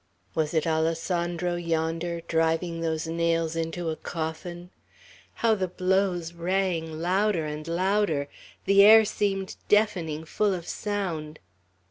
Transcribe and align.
Was 0.33 0.55
it 0.55 0.65
Alessandro 0.65 1.57
yonder, 1.57 2.21
driving 2.21 2.81
those 2.81 3.05
nails 3.05 3.55
into 3.55 3.91
a 3.91 3.95
coffin? 3.95 4.71
How 5.45 5.53
the 5.53 5.67
blows 5.67 6.33
rang, 6.33 6.93
louder 6.99 7.45
and 7.45 7.67
louder! 7.67 8.27
The 8.65 8.81
air 8.83 9.05
seemed 9.05 9.57
deafening 9.69 10.25
full 10.25 10.55
of 10.55 10.67
sound. 10.67 11.37